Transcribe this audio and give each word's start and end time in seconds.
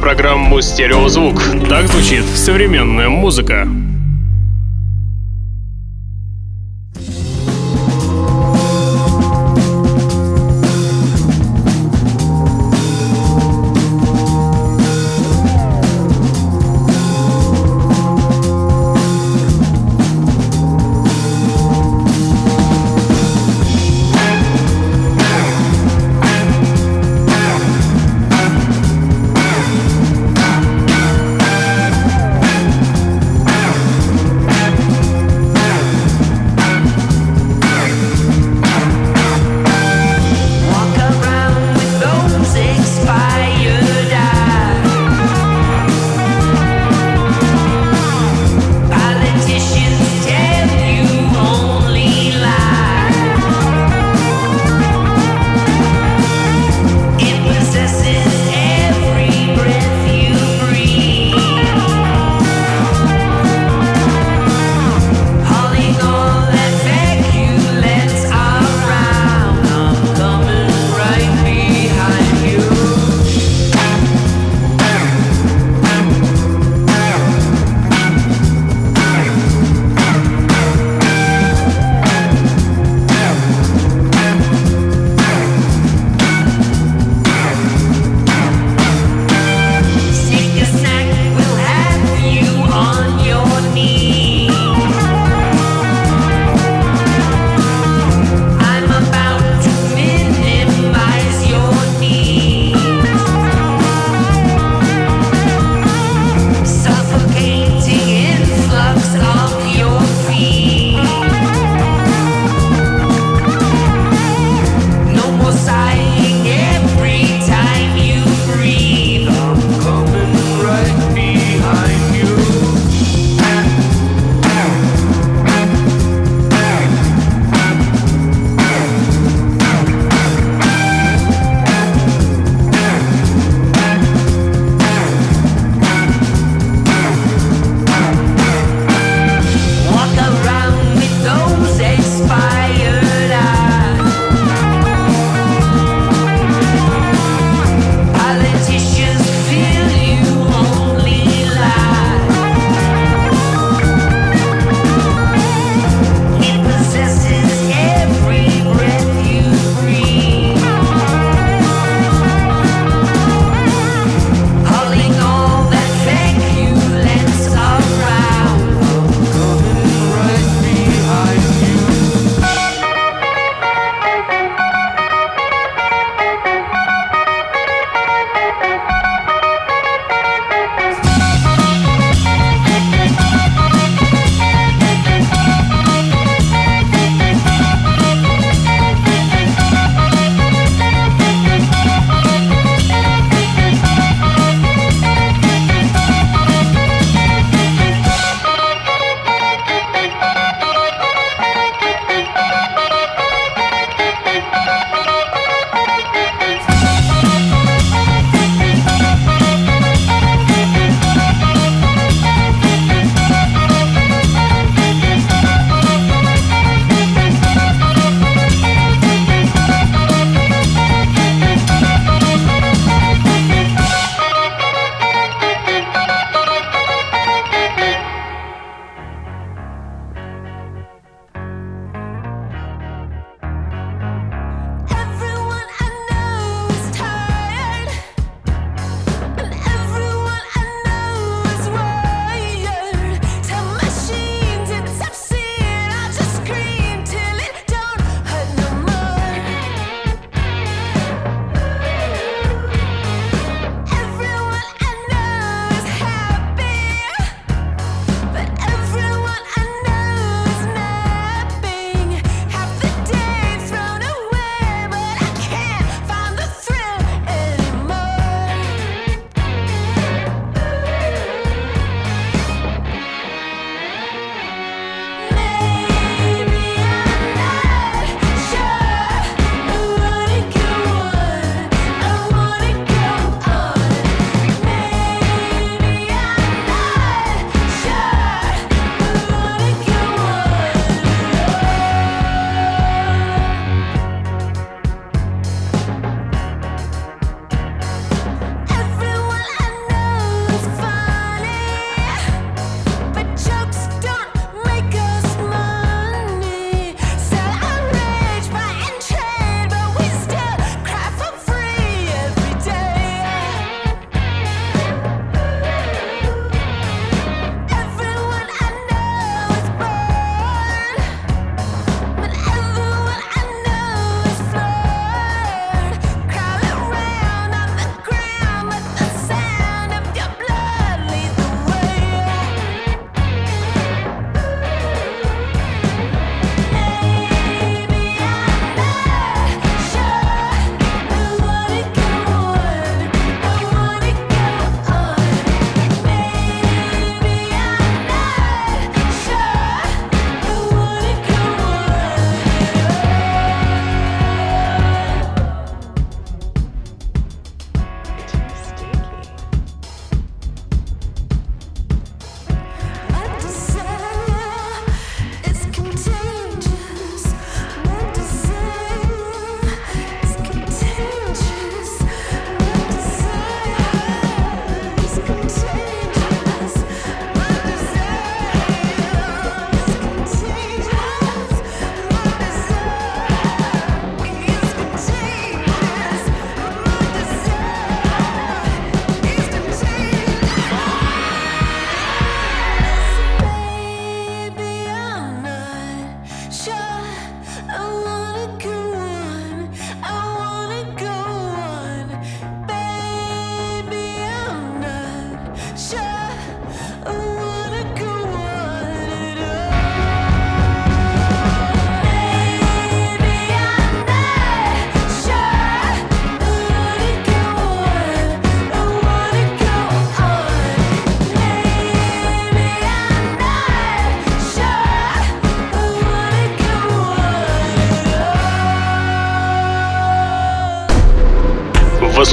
Программу 0.00 0.60
«Стереозвук». 0.60 1.42
Так 1.68 1.86
звучит 1.86 2.24
современная 2.24 3.08
музыка. 3.08 3.68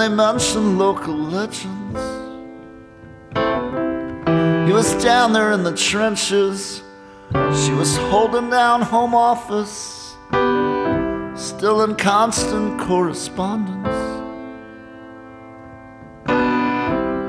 They 0.00 0.08
mention 0.08 0.78
local 0.78 1.14
legends. 1.14 2.00
He 4.66 4.72
was 4.72 4.94
down 5.04 5.34
there 5.34 5.52
in 5.52 5.62
the 5.62 5.76
trenches. 5.76 6.82
She 7.34 7.72
was 7.72 7.98
holding 8.08 8.48
down 8.48 8.80
home 8.80 9.14
office, 9.14 10.16
still 11.38 11.82
in 11.82 11.96
constant 11.96 12.80
correspondence. 12.80 13.88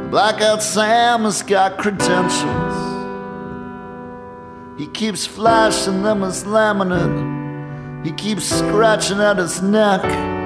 Blackout 0.10 0.64
Sam 0.64 1.24
has 1.24 1.44
got 1.44 1.78
credentials. 1.78 2.78
He 4.80 4.88
keeps 4.88 5.26
flashing 5.26 6.04
them 6.04 6.24
as 6.24 6.46
laminate. 6.46 8.06
He 8.06 8.14
keeps 8.14 8.46
scratching 8.46 9.20
at 9.20 9.38
his 9.38 9.62
neck 9.62 10.41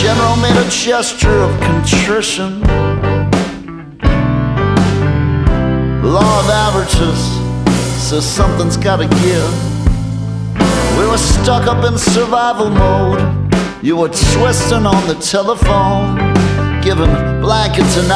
general 0.00 0.36
made 0.36 0.56
a 0.56 0.68
gesture 0.68 1.38
of 1.40 1.60
contrition. 1.60 2.60
Law 6.02 6.40
of 6.40 6.50
averages 6.50 7.20
says 8.02 8.28
something's 8.28 8.76
gotta 8.76 9.06
give. 9.06 9.52
We 10.98 11.06
were 11.06 11.16
stuck 11.16 11.66
up 11.66 11.84
in 11.84 11.96
survival 11.96 12.70
mode. 12.70 13.20
You 13.82 13.96
were 13.96 14.08
twisting 14.08 14.86
on 14.86 15.06
the 15.08 15.14
telephone, 15.14 16.16
giving 16.82 17.12
blankets 17.40 17.96
and 17.96 18.12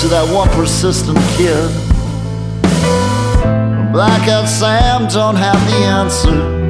to 0.00 0.08
that 0.08 0.26
one 0.32 0.48
persistent 0.50 1.18
kid. 1.36 1.70
Blackout 3.92 4.48
Sam 4.48 5.06
don't 5.08 5.36
have 5.36 5.60
the 5.68 5.76
answer. 5.84 6.61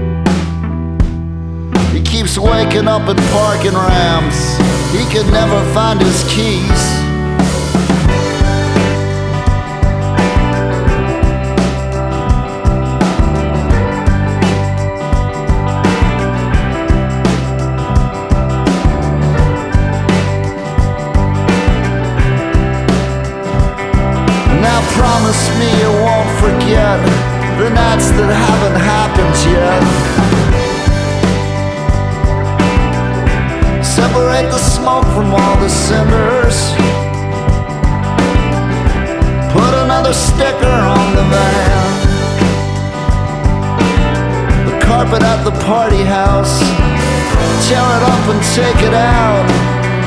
Keeps 2.23 2.39
waking 2.39 2.87
up 2.87 3.03
at 3.09 3.16
parking 3.33 3.75
ramps. 3.75 4.55
He 4.93 5.03
can 5.12 5.29
never 5.33 5.61
find 5.75 6.01
his 6.01 6.23
keys. 6.31 6.83
Now 24.62 24.81
promise 24.95 25.43
me 25.59 25.66
you 25.83 25.91
won't 25.91 26.31
forget 26.39 27.03
the 27.59 27.68
nights 27.70 28.12
that 28.12 28.31
haven't 28.31 28.81
happened 28.81 29.53
yet. 29.53 30.02
Separate 34.33 34.51
the 34.51 34.59
smoke 34.59 35.05
from 35.12 35.35
all 35.35 35.57
the 35.61 35.68
cinders. 35.68 36.72
Put 39.53 39.74
another 39.85 40.14
sticker 40.14 40.76
on 40.97 41.14
the 41.14 41.24
van. 41.33 41.89
The 44.64 44.87
carpet 44.87 45.22
at 45.22 45.45
the 45.45 45.53
party 45.66 46.03
house. 46.03 46.61
Tear 47.68 47.85
it 47.97 48.03
up 48.14 48.24
and 48.33 48.43
take 48.57 48.80
it 48.89 48.95
out. 48.95 49.45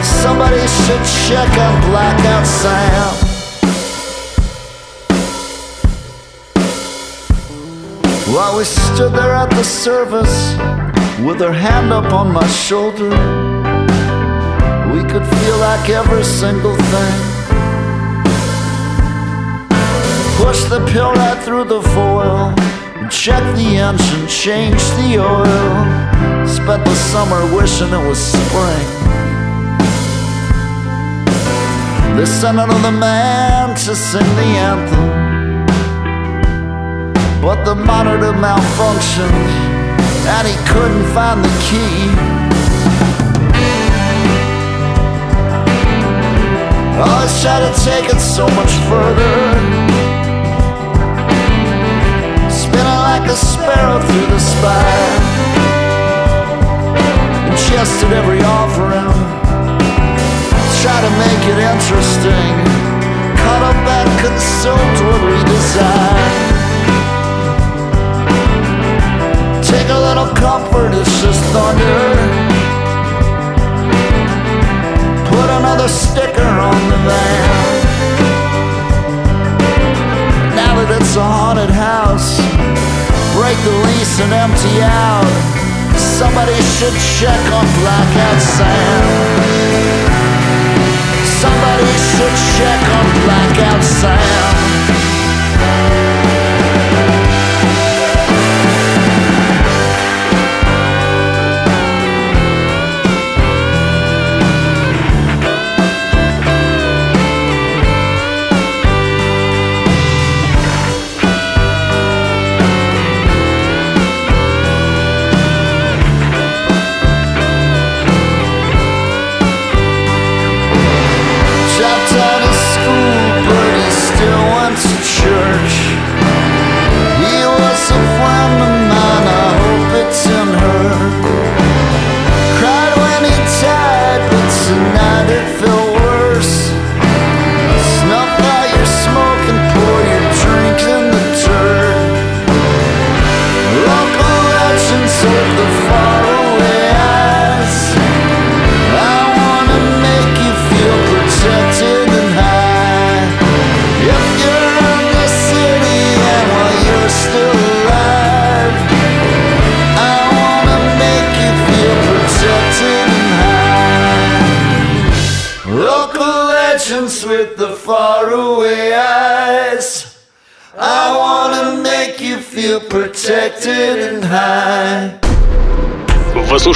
Somebody 0.03 0.65
should 0.82 1.05
check 1.28 1.51
on 1.65 1.73
Blackout 1.91 2.47
Sam. 2.47 3.13
While 8.34 8.57
we 8.57 8.63
stood 8.63 9.13
there 9.13 9.36
at 9.36 9.51
the 9.51 9.63
service 9.63 10.55
with 11.23 11.39
her 11.41 11.53
hand 11.53 11.93
up 11.93 12.11
on 12.11 12.34
my 12.34 12.47
shoulder, 12.47 13.45
could 15.18 15.38
feel 15.39 15.57
like 15.59 15.89
every 15.89 16.26
single 16.26 16.76
thing. 16.76 17.16
Push 20.43 20.66
the 20.66 20.86
pill 20.91 21.13
right 21.13 21.41
through 21.41 21.63
the 21.63 21.82
foil, 21.95 22.53
check 23.09 23.41
the 23.55 23.78
engine, 23.78 24.28
change 24.28 24.82
the 24.99 25.20
oil. 25.20 26.45
Spent 26.45 26.84
the 26.84 26.95
summer 27.11 27.41
wishing 27.55 27.93
it 27.97 28.03
was 28.09 28.20
spring. 28.20 28.88
Sent 32.26 32.59
another 32.59 32.91
man 32.91 33.70
to 33.86 33.95
sing 33.95 34.30
the 34.39 34.49
anthem. 34.70 35.09
But 37.41 37.63
the 37.63 37.76
monitor 37.76 38.34
malfunctioned 38.34 39.47
and 40.36 40.45
he 40.45 40.55
couldn't 40.72 41.05
find 41.13 41.45
the 41.45 41.53
key. 41.68 42.34
Oh, 46.98 47.04
I 47.04 47.28
tried 47.43 47.60
to 47.68 47.74
take 47.84 48.08
it 48.08 48.22
so 48.22 48.48
much 48.56 48.72
further. 48.88 49.36
Spinning 52.50 53.02
like 53.04 53.28
a 53.28 53.36
sparrow 53.36 54.00
through 54.00 54.28
the 54.32 54.39
spire. 54.39 55.12
Ingested 57.52 58.14
every 58.14 58.39
offering. 58.43 59.12
Try 60.80 60.98
to 61.04 61.12
make 61.20 61.43
it 61.52 61.60
interesting. 61.60 62.56
Caught 63.43 63.64
up 63.72 63.82
and 64.00 64.10
consumed 64.24 65.00
with 65.04 65.20
redesign. 65.28 66.46
Take 69.68 69.89
a 69.89 70.00
little 70.00 70.32
comfort, 70.34 70.93
it's 70.96 71.22
just 71.22 71.43
thunder. 71.52 72.55
Another 75.66 75.88
sticker 75.88 76.45
on 76.45 76.78
the 76.91 76.97
van. 77.09 77.49
Now 80.53 80.78
that 80.78 81.01
it's 81.01 81.16
a 81.16 81.26
haunted 81.26 81.74
house, 81.74 82.38
break 83.34 83.57
the 83.66 83.74
lease 83.89 84.22
and 84.22 84.30
empty 84.30 84.86
out. 84.86 85.26
Somebody 85.97 86.53
should 86.78 86.93
check 87.18 87.41
on 87.57 87.66
Blackout 87.82 88.41
Sam. 88.55 89.05
Somebody 91.41 91.89
should 92.13 92.36
check 92.61 92.82
on 92.97 93.05
Blackout 93.26 93.82
Sam. 93.82 96.05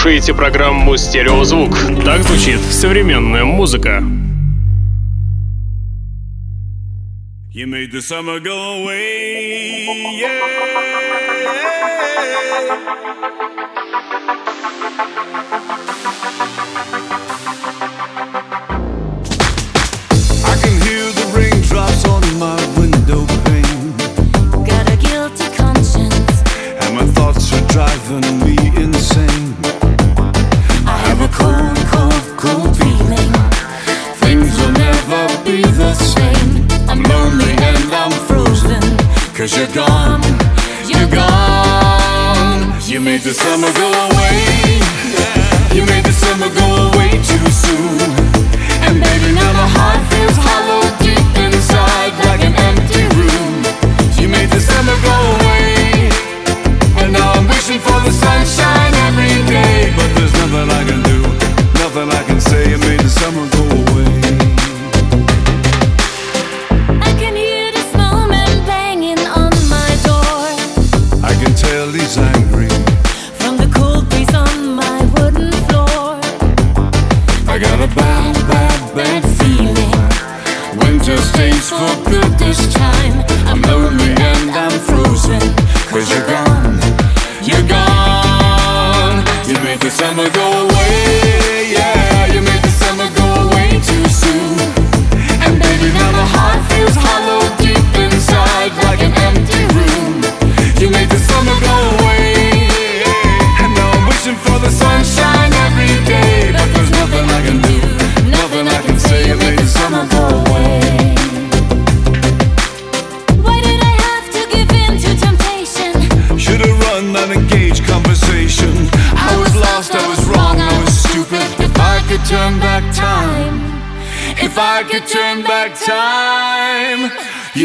Слушаете 0.09 0.33
программу 0.33 0.97
«Стереозвук». 0.97 1.77
Так 2.03 2.23
звучит 2.23 2.59
современная 2.59 3.45
музыка. 3.45 4.03
You 7.53 7.67
made 7.67 7.91
the 7.91 8.01
summer 8.01 8.39
go 8.39 8.83
away, 8.83 9.85
yeah. 10.19 10.49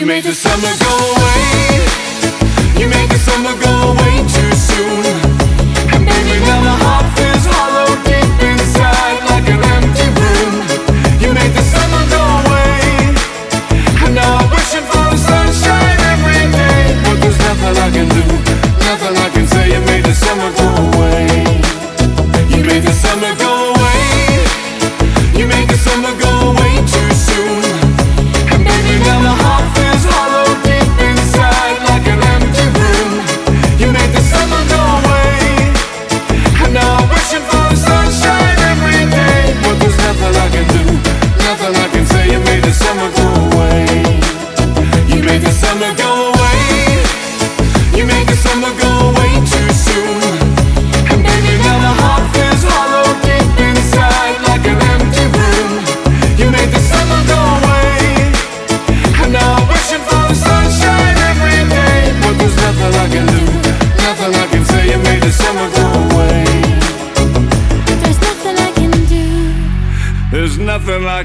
made 0.04 0.24
the 0.24 0.34
summer 0.34 0.74
go 0.84 0.93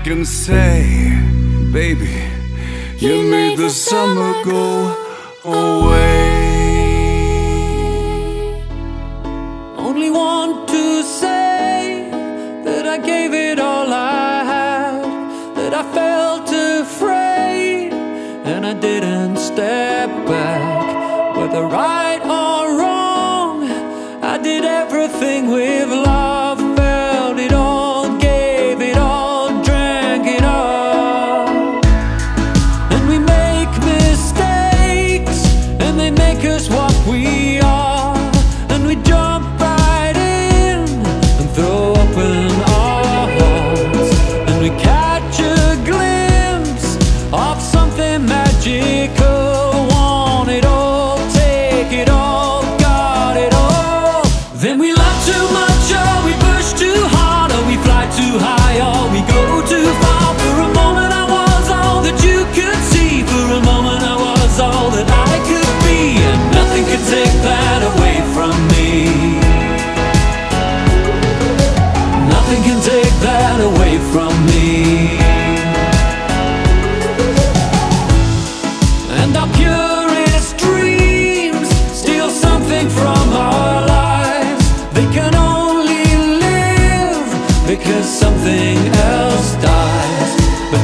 can 0.10 0.26
say, 0.26 1.14
baby, 1.72 2.10
you, 2.98 3.10
you 3.10 3.30
made 3.30 3.60
the 3.60 3.70
summer 3.70 4.44
go. 4.44 4.89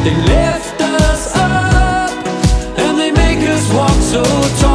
They 0.05 0.13
lift 0.13 0.79
us 0.81 1.35
up 1.35 2.11
and 2.77 2.99
they 2.99 3.09
make 3.09 3.39
us 3.49 3.73
walk 3.73 3.89
so 4.03 4.21
tall. 4.61 4.74